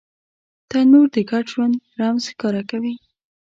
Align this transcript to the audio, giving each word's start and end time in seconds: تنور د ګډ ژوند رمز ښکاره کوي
تنور 0.69 1.07
د 1.15 1.17
ګډ 1.29 1.45
ژوند 1.53 1.75
رمز 1.99 2.23
ښکاره 2.31 2.63
کوي 2.69 2.93